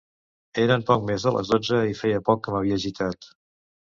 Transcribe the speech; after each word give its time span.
Eren 0.61 0.85
poc 0.85 1.03
més 1.09 1.25
de 1.27 1.33
les 1.35 1.51
dotze 1.55 1.81
i 1.89 1.93
feia 1.99 2.21
poc 2.31 2.41
que 2.47 2.55
m'havia 2.57 2.81
gitat. 2.85 3.29